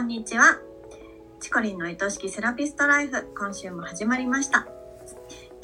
[0.00, 0.58] んにちは。
[1.40, 4.66] チコリンの愛しきセラピストライフ、今週も始まりました。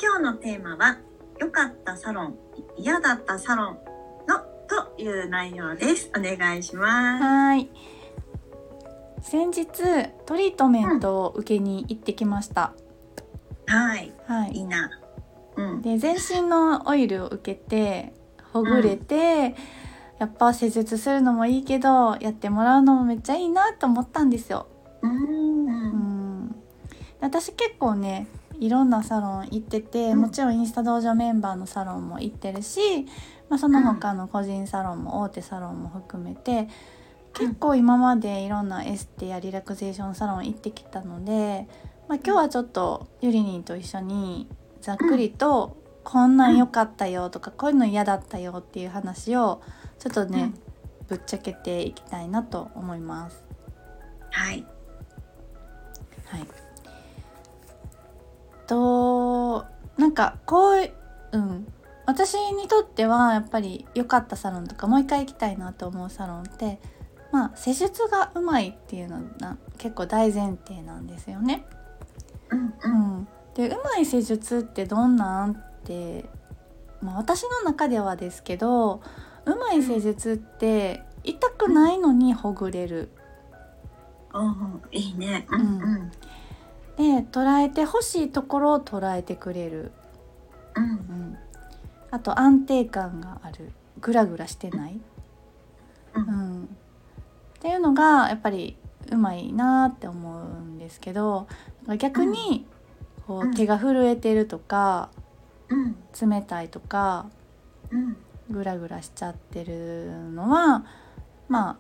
[0.01, 0.99] 今日のテーマは、
[1.39, 2.39] 良かったサロン、
[2.79, 3.79] 嫌だったサロン
[4.27, 6.11] のという内容です。
[6.17, 7.23] お願いします。
[7.25, 7.69] はい。
[9.21, 9.67] 先日
[10.25, 12.73] トリートメントを受けに行ってきました。
[13.67, 14.61] はい、はいい。
[14.61, 14.91] いな。
[15.57, 15.83] うん。
[15.83, 18.15] で全身のオイルを受けて
[18.53, 19.55] ほぐれて、
[20.23, 24.69] やっぱ施術するのもいいけどやってもらうのもめっちゃいいなと思ったんですよ。
[25.03, 25.09] う。
[25.09, 26.57] うんん。
[27.21, 28.29] 私結構ね
[28.61, 32.79] いろんなサロン行ってて、うんもちろんインスタ道場メンバーのサロンも行ってるし、
[33.49, 36.69] まあ、その他の個人サロンも大手サロンも含めて
[37.35, 41.67] 結構今までいろんなエステやリラクゼーションサロン行ってきたので、
[42.07, 44.47] まあ、今日はちょっとゆりにんと一緒に
[44.81, 49.63] ざっくりと「こんなん良かったよ」とか「こういうの嫌だったよ」っていう話を
[49.99, 50.53] ちょっとね、
[51.09, 53.45] ぶっちゃけていきたいなと思います。
[54.31, 54.67] はい。
[56.27, 56.47] はい。
[58.67, 59.65] と
[59.99, 60.91] なんかこう
[61.33, 61.67] うん
[62.07, 66.81] 私にとってはやっぱり良かったサロンとかもう一回行きたいなと思うサロンって
[67.31, 71.65] まあ施術がうまいっていうのが結構大前提なんですよね。
[72.51, 73.01] うんううん。
[73.21, 75.72] ん、でうまい施術ってどんなんって、
[77.01, 79.03] まあ、私の中ではですけど
[79.45, 83.09] うまい施術って痛くないのにほぐれる。
[84.35, 85.47] うんいいね。
[85.51, 85.65] うんう
[85.97, 86.11] ん。
[86.97, 89.93] で捉えてほしいところを捉えてくれる。
[90.75, 91.39] うんうん、
[92.11, 95.01] あと安定感があるグラグラしてない、
[96.15, 96.67] ううんん、っ
[97.61, 98.77] ていうのがやっぱり
[99.11, 101.47] うまいなって思うんですけど
[101.99, 102.67] 逆に
[103.27, 105.11] こうんう手が震えてるとか
[105.73, 105.97] うん
[106.31, 107.27] 冷たいとか
[107.91, 108.17] うん
[108.51, 110.85] グラグラしちゃってるのは
[111.49, 111.77] まあ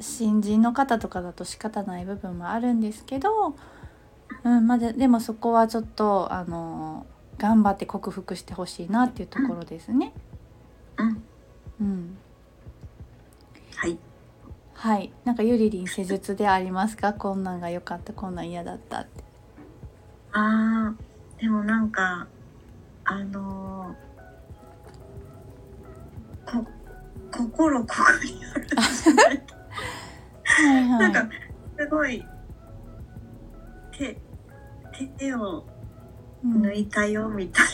[0.00, 3.54] 新人の方とかだと仕方ない部分もあるんですけど、
[4.44, 7.06] うんまあ、ででもそこはちょっとあの
[7.38, 10.12] 頑張って克服してほしいなっていうところですね。
[10.96, 11.22] うん。
[11.80, 12.16] うん、
[13.76, 13.98] はい。
[14.74, 17.12] はいなんかゆりりん施術でありますか？
[17.12, 19.24] こんなんが良かったこんなん嫌だったって。
[20.32, 22.26] ああ、でもなんか、
[23.04, 26.66] あのーこ、
[27.30, 29.42] 心ここにあるじゃない。
[30.98, 31.28] なんか、
[31.78, 32.24] すごい、
[33.92, 34.16] 手、
[35.18, 35.66] 手を
[36.44, 37.66] うん抜いたよみたい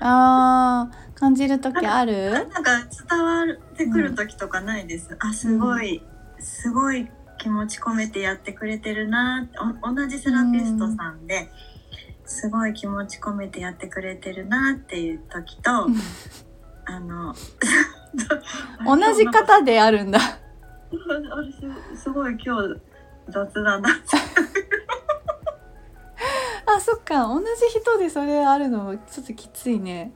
[0.00, 2.30] あー感じる時ある？
[2.32, 2.44] な。
[2.44, 2.70] なんか
[3.08, 3.46] 伝わっ
[3.76, 5.16] てくる時とかないです？
[5.18, 6.02] あ、すごい、
[6.38, 9.48] すごい気持ち込めてやってくれてるな
[9.82, 11.50] 同じセラピストさんで、
[12.30, 15.88] すごい気持ち込めてやってくれてるなっていう時と、
[16.84, 17.34] あの
[18.86, 20.20] 同じ方であるんだ。
[20.22, 21.52] あれ
[21.92, 22.80] すすごい今日
[23.28, 23.88] 雑だな
[26.66, 27.26] あそっか。
[27.26, 30.12] 同じ人でそれあるのちょっときついね。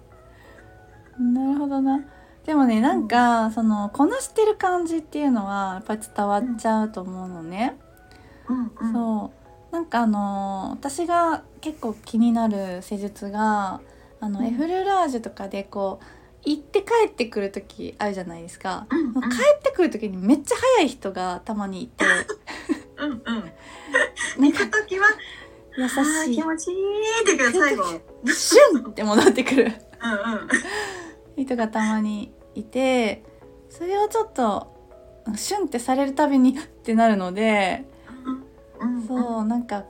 [1.18, 2.00] なるほどな。
[2.46, 7.76] でもねなんか、そのこなしてる感じっていうのはやっぱり伝わっちゃうと思うのね、
[8.48, 8.72] うん。
[8.80, 8.92] うん。
[8.92, 9.43] そう
[9.74, 13.80] なんかあの私が結構気になる施術が
[14.20, 14.46] あの、うん。
[14.46, 19.14] エフルラージュとかでこう行って帰ってくる時あるじゃないですか、うんうん。
[19.14, 19.18] 帰
[19.58, 22.04] ってくる時にめっちゃ早い人がたまにいて。
[22.98, 23.18] うんうん。
[24.38, 25.08] なん行かく時は
[25.76, 26.36] 優あーしい。
[26.36, 27.82] 気持ちいいってけど最後。
[27.90, 29.72] うんシュンって戻ってくる。
[31.36, 31.44] うん。
[31.44, 33.24] 人がたまにいて
[33.68, 34.72] それをちょっと
[35.34, 37.92] シュンってされるたびにってなるので
[38.84, 39.84] うんそうなんか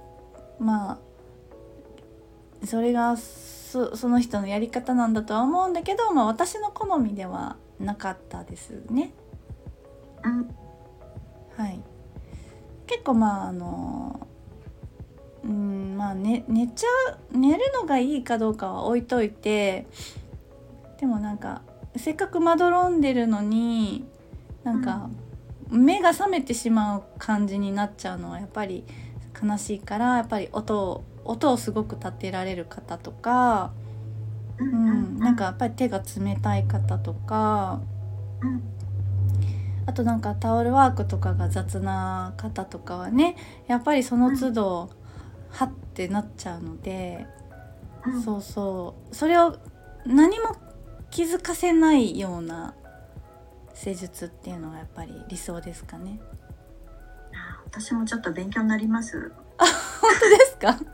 [0.58, 9.12] まあそれがそその人のやり方なんだとは思うんだけど、まあ、私の好みではなかったですね。
[10.24, 10.48] うん。
[11.56, 11.80] はい、
[12.86, 14.26] 結構まああの
[15.44, 19.86] うんまあ、ね、寝ちゃう寝るのがいいかどうかは置いといて
[20.98, 21.62] でもなんか
[21.96, 24.04] せっかくまどろんでるのに
[24.64, 25.10] なんか
[25.70, 28.84] 目が覚めてしまう感じになっちゃうのはやっぱり
[29.42, 33.72] 悲しいからやっぱり音を音をすごく立てられる方とか、
[34.58, 37.80] ううん、なんかやっぱり手が冷たい方とか
[38.42, 38.62] うん。
[39.86, 43.36] あとなんかタオルワークとかが雑な方とかはね
[43.66, 44.90] やっぱりその都度、
[45.50, 47.26] はってなっちゃうので、
[48.06, 48.22] うん。
[48.22, 49.14] そうそう。
[49.14, 49.56] それを
[50.04, 50.56] 何も
[51.10, 52.74] 気づかせないような
[53.74, 56.20] 施術っていうのがやっぱり理想ですかね？
[57.34, 59.68] あ私もちょっと勉強になります本
[60.20, 60.78] 当ですか？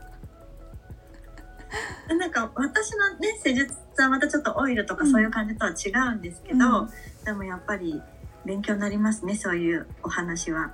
[2.15, 6.89] なんか私のね施術はまたちょっとオイルとかそういう感じとは違うんですけど、うん
[7.23, 8.01] でもやっぱり
[8.45, 10.71] 勉強になりますねそういうお話は。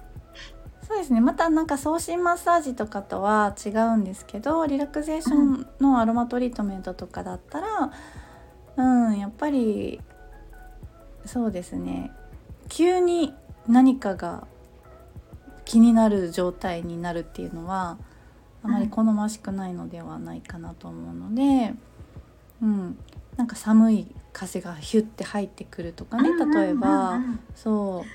[0.88, 7.92] そうですねまたなんか送信マッサージとかとは違うんですけどリラクゼーションのアロマトリートメントとかだったら
[8.78, 10.00] うんやっぱり
[11.28, 12.12] そうですね。
[12.70, 13.34] 急に
[13.68, 14.48] 何かが
[15.66, 17.98] 気になる状態になるっていうのは
[18.64, 21.74] あまり好ましくないのではないかなと思うので、
[22.62, 22.98] うん、
[23.36, 27.40] なんか寒い風がヒュッて入ってくるとかね例えば、うんうんうんうん。
[27.56, 28.06] そ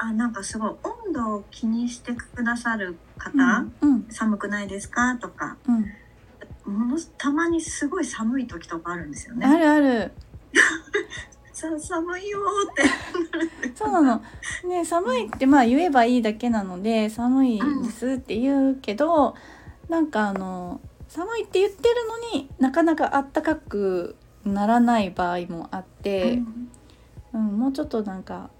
[0.00, 0.70] あなんかすごい
[1.06, 4.06] 温度を気にしてくださるう、方、うんうん。
[4.10, 5.16] 寒くないですか？
[5.16, 5.56] とか。
[6.66, 9.58] うん、ものすたまにすごい寒い時とかあるんですよあね。
[9.58, 10.12] るある
[11.58, 13.74] さ寒いよーって。
[13.74, 14.22] そうなの。
[14.68, 19.34] ね寒いってまあ言えばいいだけなので寒いですって言うけど、
[19.88, 21.94] なんかあの寒いって言ってる
[22.32, 24.14] のになかなかあったかく
[24.44, 26.68] ならない場合もあって、うん
[27.32, 28.50] もうちょっとなんか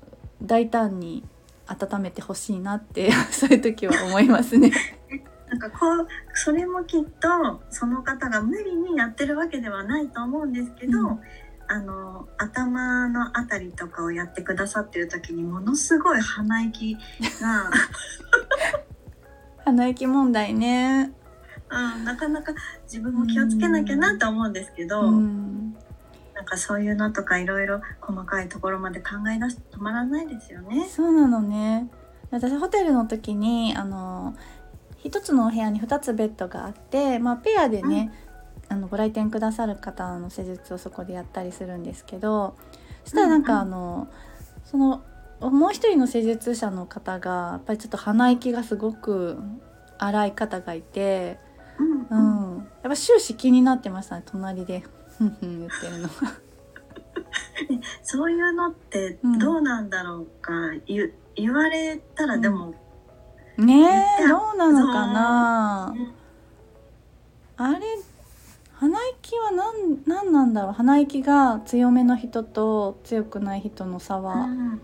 [0.42, 1.24] 大胆に
[1.66, 4.70] 温めてほしいなって そういう時は思いますね。
[5.48, 11.20] なんかこうそれもきっとその方が無理にやってるわけではないと思うんですけど、うん
[11.69, 17.70] あの頭のあたりとかをやってくださってる時にものすごい鼻息が、
[19.65, 21.12] 鼻息問題ね。
[21.70, 22.55] うん、なかなか
[22.85, 25.76] 自分も気をつけなきゃなと思うんですけど、うん
[26.38, 30.88] なんかそういうのとかいろいろ細かいところまで考え出すと止まらないですよね。
[30.88, 31.91] そうなのね
[32.31, 34.37] 私ホテルの時にあの
[35.03, 38.12] 一つのお部屋に2つベッドがあって、まあ、ペアでね、
[38.69, 42.55] あのご来店くださる方の施術をそこでやったりするんですけど
[43.05, 44.09] そしたらなんかうんあの、
[44.65, 45.03] その
[45.41, 49.38] もう一人の施術者の方がやっぱりちょっと鼻息がすごく
[49.99, 51.38] 荒い方がいて、
[51.79, 52.55] うんううん。
[52.56, 54.82] ん、やっぱ終始気になってましたね隣で。
[55.17, 56.09] ふんふん言ってるの。
[58.03, 60.53] そういうのってどうなんだろうか、
[60.87, 62.75] 言言われたらでも、
[63.56, 65.94] ねえどうなのかな。
[65.97, 66.15] うん
[67.61, 67.81] あれ
[68.80, 70.72] 鼻息は何何なんだろう？
[70.72, 74.72] 鼻息が強めの人と強くない人の差は、うん。
[74.75, 74.80] ね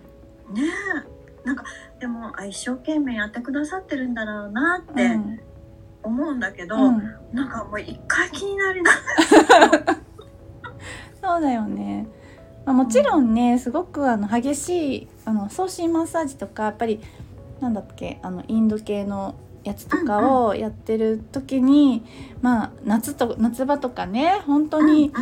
[1.44, 1.46] え。
[1.46, 1.64] なんか
[2.00, 5.40] でもあ一生懸命やってくださってるんだろうなってうん。
[6.02, 7.14] 思うんだけど、うん。
[7.32, 8.90] なんかもう一回気になりな
[11.22, 12.06] そうだよね、
[12.66, 17.00] まあ、もちろんねすごくあの激しいあの送信マッサージとかやっぱり
[17.60, 22.04] なんだっけあのインド系のやつとかをやってる時に、
[22.42, 25.12] まあ夏と夏場とかね本当に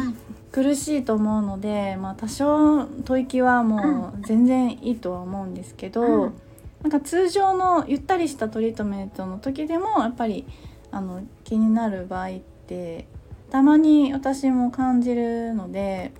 [0.52, 6.32] 苦しいと思うので、まあ、多少吐息はもう全然いいとは思うんですけど、うん。
[6.82, 10.44] なんか通常のゆったりしたトリートメントの時でもやっぱり
[10.90, 13.06] あの気になる場合って
[13.50, 16.12] たまに私も感じるので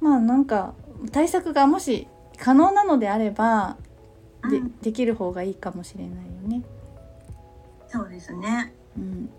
[0.00, 0.74] まあなんか
[1.12, 2.08] 対策がもし
[2.38, 3.76] 可能なのであれば
[4.50, 4.78] でうん。
[4.80, 6.62] できる方がいいかもしれないよね。
[7.90, 8.72] そうですね。
[8.96, 9.26] うん。
[9.26, 9.32] で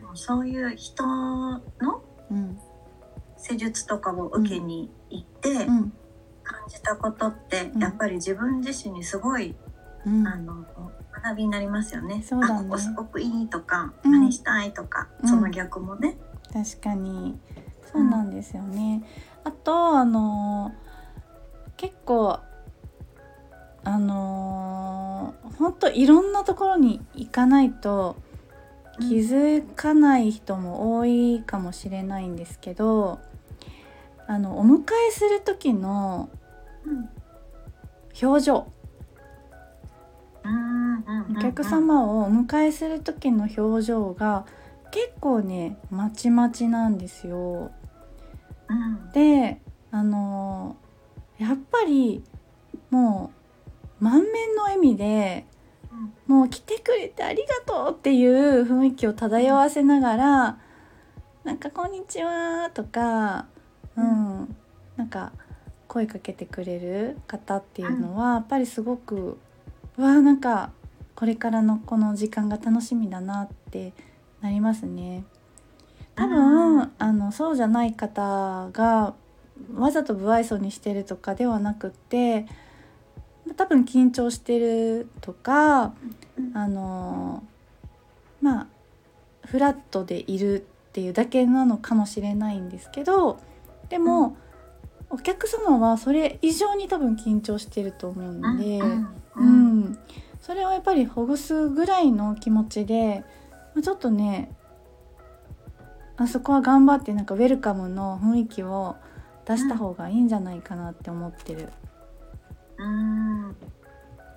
[0.00, 1.60] もそういう人の
[2.30, 2.58] うん
[3.36, 5.92] 施術とかを受けに行ってうん。
[6.42, 7.82] 感じたことって、うん。
[7.82, 9.54] やっぱり自分自身にすごい、
[10.04, 10.26] うん。
[10.26, 10.66] あの
[11.22, 12.22] 学びになりますよね。
[12.22, 12.54] そうだね。
[12.60, 14.12] あここすごくいいとか、うん。
[14.12, 15.28] 何したいとか、うん。
[15.28, 16.16] その逆もね。
[16.52, 17.38] 確かに。
[17.92, 19.02] そうなんですよね。
[19.44, 20.72] あとあの
[21.76, 22.38] 結構
[23.84, 25.07] あの
[25.58, 28.16] 本当いろんなところに行かないと
[29.00, 33.20] 気づかない人も多いかもしれないんですけど
[34.26, 36.28] あのお迎えする時の
[36.84, 37.08] うん。
[38.20, 38.66] 表情。
[41.30, 44.44] お客様をお迎えする時の表情が
[44.90, 47.70] 結構ねまちまちなんですよ。
[48.68, 49.12] うん。
[49.12, 49.60] で
[49.92, 50.76] あの
[51.38, 52.24] やっぱり
[52.90, 53.37] もう
[54.00, 55.46] 満面の笑みで
[56.28, 60.58] うんもう来てくれてありがとうっていう雰囲気を漂わせながら
[61.44, 63.46] 「なんかこんにちは」とか、
[63.96, 64.56] うん、
[64.96, 65.32] なんか
[65.86, 69.38] 声かけてくれる方っていうのはやっぱりすごく
[69.96, 70.70] うわーなんか
[71.14, 73.92] これからのこの時間が楽しみだなって
[74.40, 75.24] なりますね。
[76.14, 79.14] 多分、うんあのそうじゃない方が
[79.74, 82.46] わざと不愛想にしてるとかではなくって
[83.58, 85.92] 多分緊張してるとか
[86.38, 86.52] うん。
[86.54, 87.42] あの
[88.40, 88.66] まあ
[89.44, 93.40] フラットでいるっていうだけなのかもしれないんですけど
[93.88, 94.36] でも、
[95.10, 99.98] お客様はそれ以上に多分緊張してると思うので、うんううんん、
[100.42, 103.24] それをやっぱりほぐすぐらいの気持ちで
[103.74, 104.54] まあちょっとね
[106.18, 108.96] あそこは頑張ってなんかウェルカムの雰囲気を
[109.46, 111.70] 出した方がいいんじゃないかなって思ってる。
[112.78, 113.56] うん。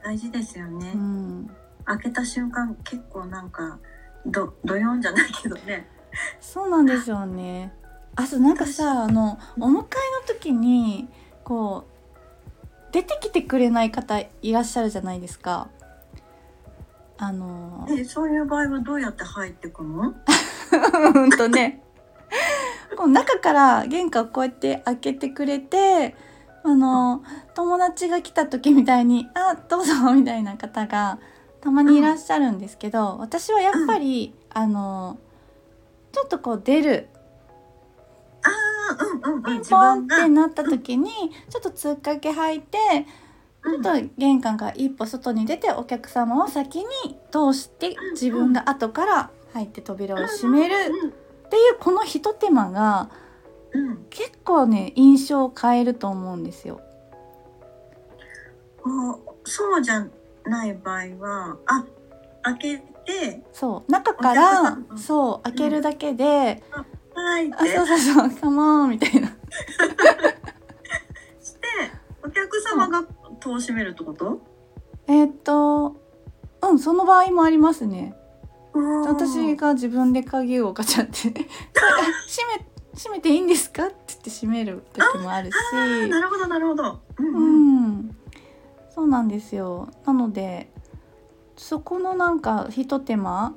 [0.03, 1.49] 大事ですよね、うん、
[1.85, 3.77] 開けた瞬間結構なんか
[4.25, 5.87] どどよんじゃないけどね。
[6.39, 7.73] そうなんですよね。
[8.15, 9.85] あとなんかさあのお迎えの
[10.27, 11.07] 時に
[11.43, 15.69] こう出てきてくれない方いらっしゃるじゃないですか。
[17.17, 20.13] あのえそういう場合はどうやって入ってくの？
[21.15, 21.83] うんとね。
[22.97, 26.15] こう中から玄関をこうやって開けてくれて
[26.63, 27.23] あの
[27.55, 31.19] 友達が来た時みたいに「あどうぞ」みたいな方が
[31.59, 35.19] たまにいらっしゃるんですけど私はやっぱり、あの
[36.11, 37.07] ちょっとこう出る
[38.43, 38.49] あ
[39.25, 41.09] うんうんうんピン自ポンってなった時に
[41.49, 42.77] ちょっとつっかけ履いて
[43.63, 46.85] ちょっと玄関から一歩外に出てお客様を先に
[47.31, 50.73] 通して自分が後から入って扉を閉める
[51.45, 53.09] っていうこのひと手間が
[53.73, 53.87] うん。
[53.87, 56.81] うん結構ね印象を変えると思うんですよ。
[58.83, 59.11] こ
[59.43, 60.05] うそうじゃ
[60.45, 61.85] ない場合はあ
[62.43, 63.91] 開けてそう。
[63.91, 66.63] 中から様そう開けるだけで
[67.13, 68.31] 「はい」っ「あてそうそうそう。
[68.41, 69.27] カモン」みたいな。
[69.27, 69.33] し
[71.55, 71.67] て
[72.23, 73.03] お客様が
[73.39, 74.41] 戸を閉めるってこと？
[75.07, 75.95] えーっと
[76.63, 78.15] うんその場合もありますね。
[78.73, 81.11] 私私が自分で鍵をガチャって。
[82.27, 82.65] 閉め
[83.03, 83.87] 閉めていいんですか？
[83.87, 85.55] って言って閉める時もあるし。
[86.09, 86.99] なるほどなるほど。
[87.17, 87.87] うんううん。
[87.99, 88.17] ん
[88.93, 89.89] そうなんですよ。
[90.05, 90.69] なので
[91.57, 93.55] そこのなんかひと手間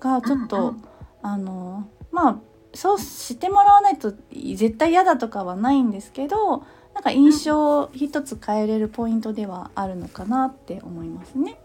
[0.00, 0.84] がちょっと、うんうん。
[1.22, 2.36] あのまあ
[2.74, 11.58] そうしてもらわないと絶対嫌だとかはないんですけどなんか印象を一つ変えれるポイントではあるのかなって思いますね。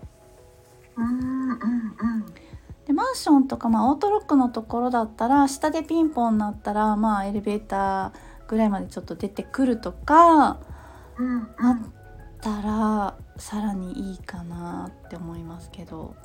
[0.96, 1.57] うんうんうん
[2.88, 8.12] でマンションとか、まあ、オートロックのところだったら下でピンポンになったら、まあ、エレベーター
[8.48, 10.62] ぐらいまでちょっと出てくるとか
[11.17, 11.77] うんうんあっ
[12.39, 16.15] たらさらにいいかなって思いますけど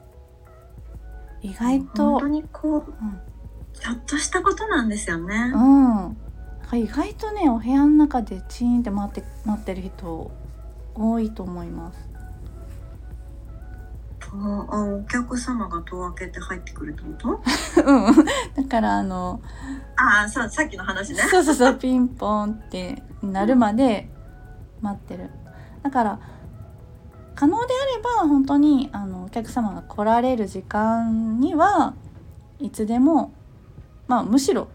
[1.40, 3.20] 意外と本当にこううん
[3.72, 5.50] ちょっとしたことなんですよね。
[5.52, 10.30] うん、意外とねお部屋の中でチーンって待って待ってる人
[10.94, 12.11] 多いと思います。
[14.32, 17.40] とあお客様が戸を開けて入ってくるってこ
[17.76, 17.82] と？
[17.84, 18.24] うん、
[18.54, 19.40] だからあの
[19.96, 21.18] ああささっきの話ね。
[21.30, 24.08] そうそうそうピンポンってなるまで
[24.80, 25.30] 待ってる
[25.82, 26.20] だから
[27.34, 31.94] 可能であれば本当にあのお客様が来られる時間には
[32.58, 33.32] いつでも
[34.06, 34.68] まあむしろ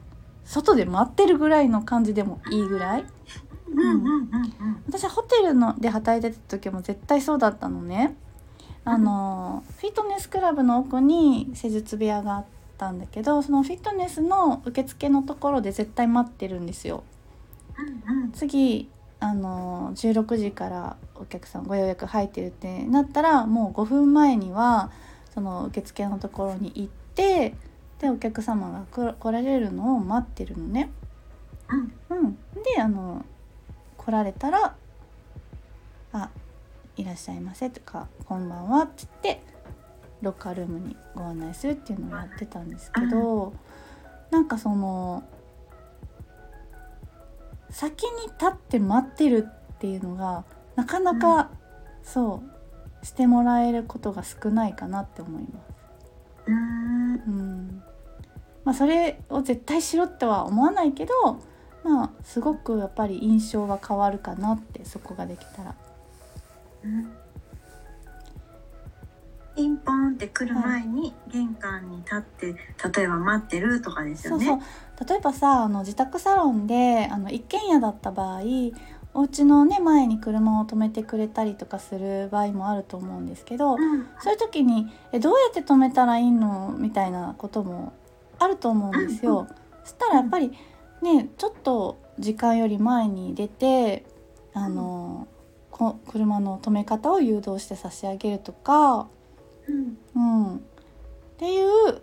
[0.46, 3.06] 外で待ってるぐらいの感じでもいいぐらい
[3.70, 4.84] うんうんうんうん。
[4.88, 8.16] 私はホテルので働いてた時も絶対そうだったのね
[8.88, 12.46] あのフィットネスクラブの奥に施術部屋があっ
[12.78, 17.04] たんだけどそのフィットネスの受付のところで絶対待ってるんですよ。
[18.08, 18.32] うんうん。
[18.32, 18.90] 次
[19.20, 24.90] あの16時からお客さんご予約入ってるってなったらもう5分前には
[25.34, 27.56] その受付のところに行って
[28.00, 30.90] でお客様が来来られるのを待ってるのね。
[32.10, 32.18] うん。
[32.18, 33.26] うん、であの
[33.98, 34.76] 来られたら「あ
[36.98, 39.42] いらっしゃいませ」とか「こんばんは」っつって
[40.22, 43.54] ロッカールームにご案内するっていうのをやってたんですけど、
[44.32, 45.24] なんかその
[47.70, 50.44] 先に立って待ってるっていうのが
[50.76, 51.52] なかなか、
[52.02, 52.42] そ
[53.02, 55.54] うしてもらえることが少ないかなって思います。
[56.48, 57.84] うーんうん
[58.64, 61.14] まあ、それを絶対しろっては思わないけど
[61.84, 65.76] まあすごくやっぱり印象が変わるかなってそこができたら。
[66.88, 67.12] うん。
[69.56, 72.56] ピンポンって来る前に玄関に立って
[72.96, 74.46] 例えば待ってるとかですよね。
[74.46, 75.10] そうそう。
[75.10, 78.42] 例えばさあの自宅サロンであの一軒家だった場合
[79.16, 84.08] お家のね前に車を止めてくれたりとかする場合もあると思うんですけどうん。
[84.20, 86.76] そういう時にえどうやって止めたらいいの？
[86.78, 87.94] みたいなことも
[88.38, 89.48] あると思うんですよ。
[89.50, 90.52] うんそしたらやっぱり
[91.02, 94.06] ねちょっと時間より前に出て
[94.54, 95.37] あの、こ
[96.10, 99.08] 車の止め方を誘導して差し上げるとか、
[99.68, 99.98] うん。
[100.16, 100.60] うん、っ
[101.38, 102.02] ていう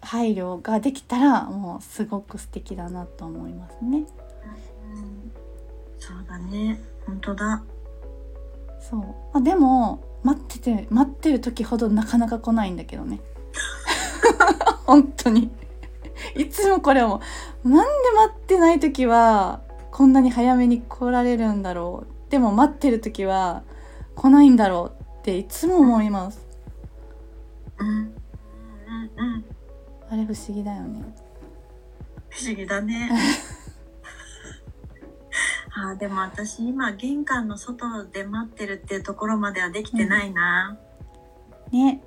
[0.00, 3.98] 配慮ができたらもうすごく素敵だなと思いますね。
[3.98, 5.32] うん。
[5.98, 6.80] そうだね。
[7.06, 7.62] 本当だ。
[8.80, 13.20] そう、まあ、でも待ってて待ってる時ほどなかなか来ないんだけどね。
[14.86, 15.50] 本当に。
[16.36, 17.20] いつもこれも
[17.64, 23.62] なんで待ってない時はこんなに早めに来られるんだろうでも待ってる時は
[24.14, 26.46] 来ないんだろうっていつも思います。
[27.78, 27.88] うん。
[27.88, 28.04] うん。
[28.04, 29.44] うん。
[30.10, 31.14] あれ不思議だよね。
[32.28, 33.10] 不思議だね。
[35.74, 40.76] あーでも私今玄関の外で待ってるっていうところまではできてないな。
[41.70, 42.02] ね、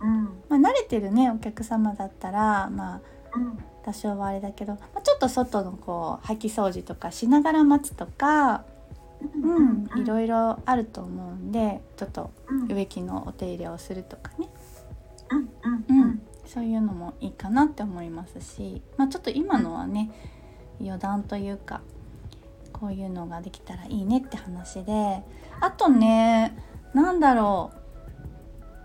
[0.00, 0.24] うん。
[0.48, 2.70] まあ、慣れてるねお客様だったら。
[2.70, 3.00] まあ
[3.34, 3.58] うん。
[3.84, 8.64] 多少はあれだけど、まあ、ちょっと外のこう掃き掃除とかしながら待つとか、
[9.42, 12.72] うん、いろいろあると思うんでちょっとうん。
[12.72, 14.48] 植木のお手入れをするとかね、
[15.88, 16.22] うん。
[16.46, 20.10] そういうのもいいかなって思いますし、まあ、ちょっと今のはね
[20.80, 21.80] 余談というか
[22.72, 25.22] こういうのができたらいいねって話で
[25.60, 26.56] あとね
[26.94, 27.70] なんだろ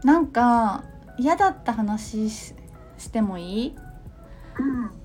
[0.03, 0.05] う。
[0.05, 0.83] なんか
[1.17, 2.53] 嫌だった話し
[2.97, 3.75] してもいい？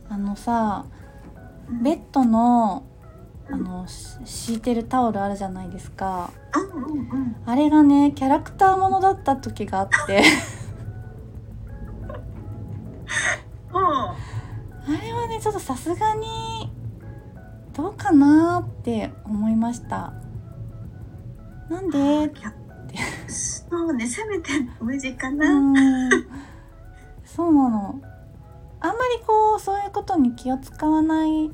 [0.09, 0.85] あのさ
[1.69, 1.83] うん。
[1.83, 2.85] ベッドの
[3.51, 6.83] あのし敷いてるタオルあるじゃないですかうん。
[6.85, 6.99] うん。
[7.11, 7.37] うん。
[7.45, 10.23] あれがねキャラクターものだった時があって
[13.75, 14.15] あ
[14.91, 16.73] れはねちょっとさすがに
[17.73, 20.13] どうかなって思いました
[21.71, 21.99] なんで？
[21.99, 22.53] いや
[23.29, 25.59] そうね、せめて無地かうな。
[25.59, 25.73] ん
[27.25, 28.01] そうなの
[28.81, 31.51] あんまりこうそういうことに気を使わない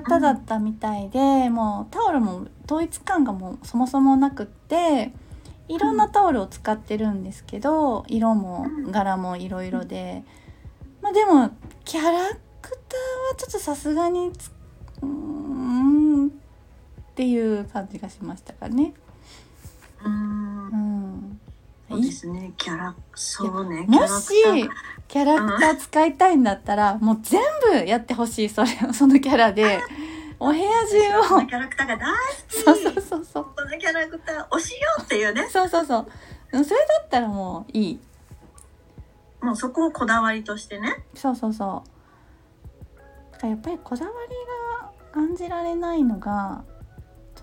[0.00, 5.12] 方だったみたいで、もうタオルも統一感がもうそもそもなくって
[5.68, 10.24] いろんなタオルを使ってるんですけど色も柄もいろいろで、
[11.00, 11.50] まあでも
[11.84, 16.30] キャラクターはちょっとさすがにうーんっ
[17.14, 18.94] ていう感じがしましたかね。
[20.04, 20.12] うん。
[20.12, 20.51] うん、
[21.92, 24.68] そうですね、キャラ、そうね、もしー。
[25.08, 29.78] キャラクター使いたいんだったらもう全部やってほしいそれ そのキャラで。
[30.40, 31.46] お部屋中を。
[31.46, 32.18] キャラクターが大好
[32.48, 32.62] き。
[32.62, 33.44] そうそうそうそう。
[33.44, 35.46] このキャラクター推しよっていうね。
[35.48, 36.06] そうそうそう。
[36.52, 38.00] うんそれだったらもういい。
[39.42, 41.04] もうそこをこだわりとしてね。
[41.14, 41.84] そうそうそ
[43.44, 43.46] う。
[43.46, 44.34] やっぱりこだわり
[44.80, 46.64] が感じられないのが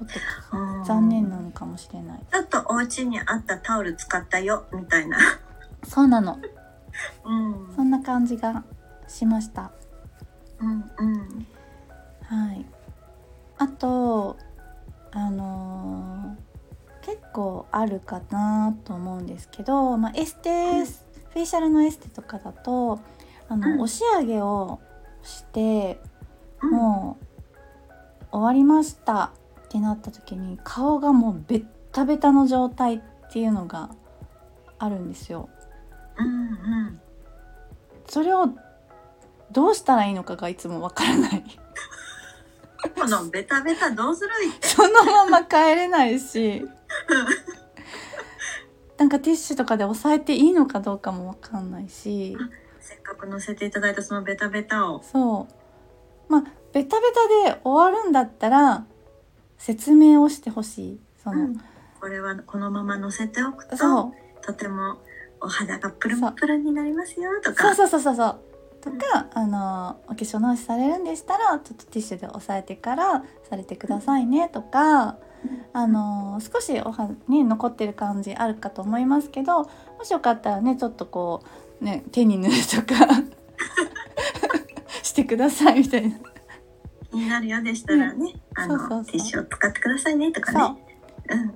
[0.05, 0.83] ちょっとうん。
[0.83, 2.19] 残念なのかもしれない。
[2.31, 4.65] ちょっとお家にあったタオル使ったよ。
[4.73, 5.17] みたいな。
[5.87, 6.39] そうなの。
[7.25, 7.75] うん。
[7.75, 8.63] そんな感じが
[9.07, 9.71] しました。
[10.59, 11.47] うんうん。
[12.23, 12.65] はい。
[13.57, 14.37] あと
[15.11, 16.49] あのー
[17.01, 22.99] 結構あるかなと思うんですけど、まあ、エステ、うんフェイシャルのエステとかだと
[23.47, 23.81] あの、うん。
[23.81, 24.79] 押し上げを
[25.23, 25.99] して
[26.61, 26.71] うん。
[26.71, 27.25] もう
[28.31, 29.31] 終わりました
[29.69, 33.01] ってなった時に顔がもうベッタベタの状態っ
[33.31, 33.91] ていうのが
[34.79, 35.47] あるんですよ。
[36.17, 36.29] うんう
[36.89, 37.01] ん。
[38.07, 38.49] それを
[39.51, 41.43] どうしたらいいのかがいつもわからない。
[42.99, 44.31] このベタベタどうする。
[44.61, 46.65] そのまま帰れないし
[48.97, 52.35] なんかティッシュとかで押さえていいのかどうかもわかんないし
[52.79, 55.03] せっかく乗せていただいたそのベタベタを。
[55.03, 57.07] そうまあベタベ
[57.43, 58.87] タで終わるんだったら
[59.59, 60.99] 説明をしてほしい。
[61.23, 61.49] その、
[62.01, 63.77] これはこのまま乗せておくと
[64.41, 64.97] とても
[65.41, 67.75] お肌がプルンプルンになりますよとか。
[67.75, 67.87] そう。
[67.87, 68.39] そうそうそう
[68.81, 75.17] とか、あのお化粧直しされるんでしたらちょっとティッシュで押さえてからされてくださいねとか、
[75.73, 79.69] あの少しおはね残ってる感じあるかと思いますけども
[80.03, 81.43] しよかったらねちょっとこ
[81.81, 83.07] うね手に塗るとか
[85.03, 86.17] してくださいみたいな。
[87.19, 89.05] 気になるようでしたらね、あのそうそうそう。
[89.05, 90.81] ティッシュを使ってくださいねとかね。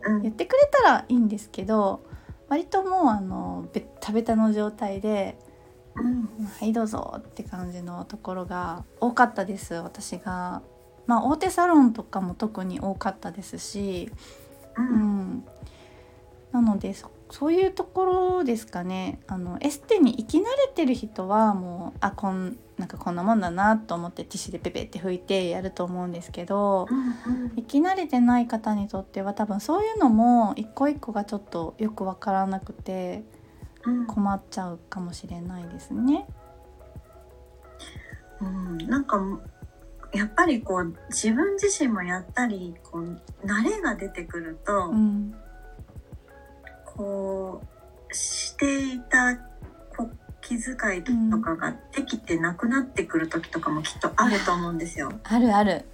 [0.06, 0.12] う。
[0.12, 0.22] んうん。
[0.24, 2.04] 言ってくれたらいいんですけど
[2.50, 5.38] 割ともうあのベッタベタの状態で
[5.96, 10.62] うん「はいどうぞ」って感じのところが多かったです私が。
[11.06, 14.10] まあ大手サロンとかも特に多かったですし、
[14.78, 14.88] ううん
[15.38, 15.46] ん、
[16.54, 19.20] なのでそそういうところですかね。
[19.28, 33.24] あのエステに行き慣れてる人はもうあこんなんかこんなもんだなと思ってティッシュでペペって拭いてやると思うんですけどうん行き慣れてない方にとっては多分そういうのも一個一個がちょっとよくわからなくて
[33.86, 34.06] うん。
[34.06, 36.28] 困っちゃうかもしれないですね。
[38.42, 39.18] うん、なんか
[40.12, 45.34] やっぱりこう自分自身もやったりこう慣れが出てくると、うん、
[46.86, 47.62] こ
[48.10, 49.53] うしていた
[50.44, 55.12] 気遣いとかができてなくなってくる時とかもきっとあると思うんですよ。
[55.24, 55.86] あるある。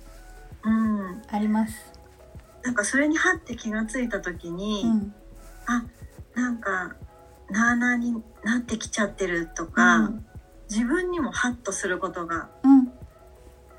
[0.63, 1.93] うん、あります。
[2.63, 5.13] なんかそれにはって気がついた時に、うん。
[5.67, 5.85] あ
[6.33, 6.95] なんか
[7.49, 10.25] なあなあになってきちゃってるとか、うん。
[10.69, 12.91] 自分にもハッとすることがうん、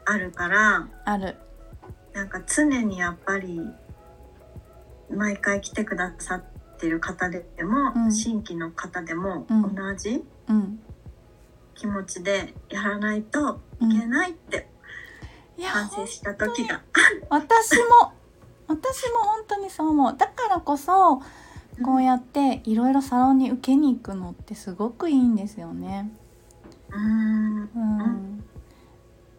[0.05, 1.37] あるからある。
[2.13, 3.61] なんか常にやっぱり
[5.11, 6.45] 毎回来てくださっ
[6.79, 8.13] てる方でも、うん。
[8.13, 9.75] 新規の方でもうん。
[9.75, 10.25] 同じうん、
[11.75, 13.93] 気持ちでやらないとうん。
[13.93, 14.69] いけないって
[15.57, 16.83] いや完成した時が。
[17.29, 18.13] 私も。
[18.67, 20.17] 私も本当にそう思う。
[20.17, 21.21] だからこそ
[21.83, 26.11] こうやっていろいろサロンに受けに行くのってすごくいいんですよね。
[26.91, 27.61] うん。
[27.63, 28.45] うん、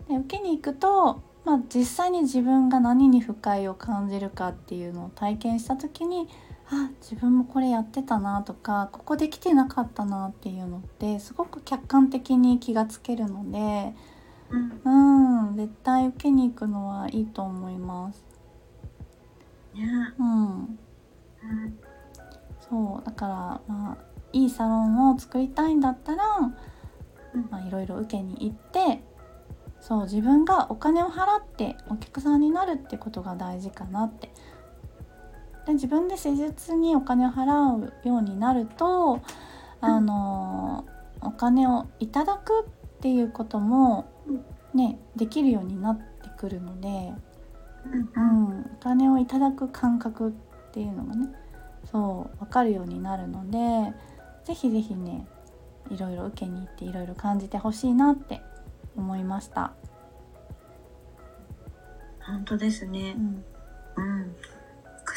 [0.10, 6.28] で受けに行くと、まあ、実際に自分が何に不快を感じるかっていうのを体験した時に
[6.74, 13.94] あ自分もこれやってたなとかここできてなかったなっていうのってすごく客観的に気がつけるので、
[14.50, 18.24] うんうん、絶対受けに行くのはいいと思います。
[19.74, 19.84] ね
[20.18, 20.78] うんうん
[22.70, 23.98] そうだからまあ
[24.32, 26.24] いいサロンを作りたいんだったら
[27.34, 29.04] うんまあいろいろ受けに行って
[29.82, 34.31] そう自分がお金を払ってお客さんになるってことが大事かなって。
[35.72, 39.22] で自分で施術にお金を払うようになると
[39.80, 40.86] あの
[41.22, 44.12] お金をいただくっていうことも
[44.74, 47.14] ねできるようになってくるので。
[47.84, 50.32] ううんん、お金をいただく感覚っ
[50.72, 51.30] ていうのがね
[51.92, 53.92] そう分かるようになるので
[54.44, 55.26] ぜひぜひね
[55.90, 58.44] いろいろ受けに行っていろいろ感じてほしいなって
[58.96, 59.74] 思いました。
[62.20, 63.20] 本当ですねう。
[63.20, 63.44] ん、
[63.98, 64.36] うん。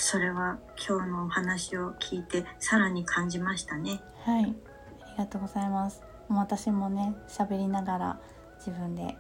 [0.01, 4.01] それは今日のお話を聞いてさらに感じましたね。
[4.25, 6.03] はいありがとうございます。
[6.29, 8.21] もう私もね喋りながら
[8.59, 9.17] 自分で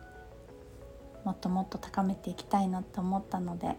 [1.25, 3.77] もっともっと高めていきたいなと思ったので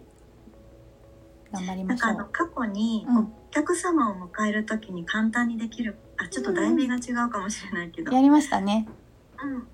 [1.52, 2.32] 頑張りなんかあのましょう。
[2.32, 8.86] 過去にうんお客様を迎えるときに簡単にできる、あちょっと題名が違うかもしれないけど、やりましたね。
[9.42, 9.66] うん、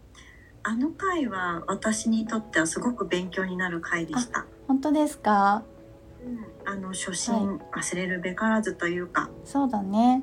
[0.63, 4.47] あの回は私にとってはすごく勉強になる回でした。
[4.69, 5.65] 本当ですか？
[6.25, 10.23] うん、あの初心忘れるべからずというか、そうだね。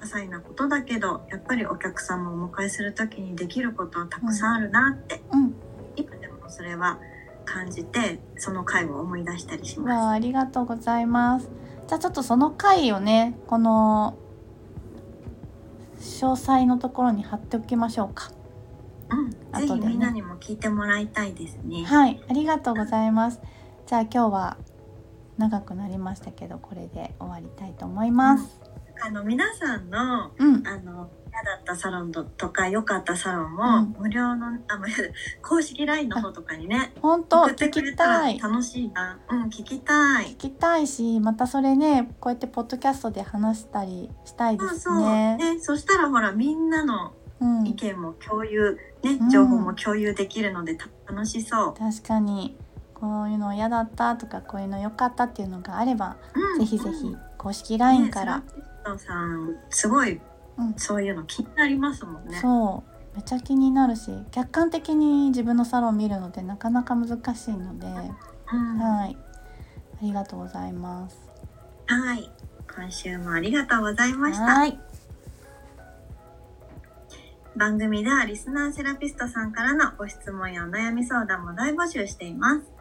[0.00, 5.54] 些細なことだけどやっぱりお客様をお迎えするときにできることはたくさんあるなって、うん。
[5.96, 6.98] 今でもそれは
[7.44, 11.48] 感じてその回を思い出したりしわまあありがとうございます。
[11.86, 14.16] じゃあちょっとその回をねこの
[15.98, 18.24] 詳細のところに貼っておきましょうか。
[18.24, 18.36] す。
[19.10, 21.84] うん、ぜ後でねひみんなにも聞いてもらいたいですね。
[21.84, 23.40] はいありがとうございます。
[23.86, 24.56] じゃあ今日は
[25.38, 28.60] 長くなりましたけどこれで終わりたいと思います。
[29.04, 34.94] あの皆さんのうん、あの嫌だったサロンとか良かったサロンも、うん無料のあ無料
[35.42, 37.42] 公式 LINE の方とかにね本当？
[37.46, 39.18] 聞きたい楽しいな。
[39.28, 40.36] うん聞きたい聞。
[40.36, 45.36] きたいしまたそれねこうやってポッドキャストで話したりしたいですそうそうね。
[45.38, 51.74] ねそしたらほらみんなのうん意見も共有、ねうん情報も共有できるのでた楽しそう。
[51.74, 52.56] 確かに
[53.04, 56.58] こういうの嫌だったとかこういうの良かったっていうのがあれば、うん。
[56.60, 58.44] ぜひぜひうん公式 LINE から、ね
[58.96, 60.18] さんすごい、
[60.56, 60.74] うん。
[60.78, 62.38] そういうの気になりますもんね。
[62.40, 63.16] そう。
[63.16, 68.78] めっちゃ気になるし客観的に自分のサロン見るのってなかなか難しいので、うん。
[68.78, 69.16] はい。
[69.16, 71.18] ありがとうございます。
[71.86, 72.30] はい。
[72.74, 74.44] 今週もありがとうございました。
[74.44, 74.80] はい。
[77.54, 82.73] 番組ではリスナーセラピストさんからのご質問やお悩み相談も大募集しています。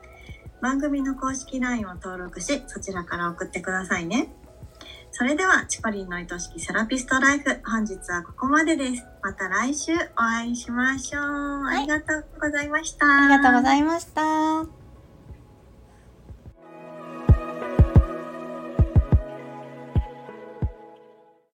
[0.64, 4.34] 番組の公式 LINE を登録し、そちらから送ってくださいね。
[5.12, 9.06] それでは、チコリンの愛しきセラピストライフ、本日はここまでです。
[9.22, 11.68] また来週お会いしましょう。
[11.68, 13.06] ありがとうございました。
[13.06, 14.83] ありがとうございました